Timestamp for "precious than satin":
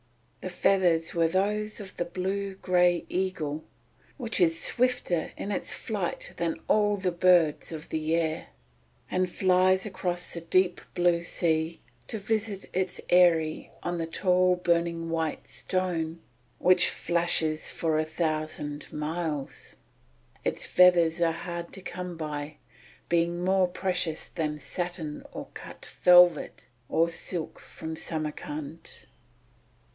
23.67-25.23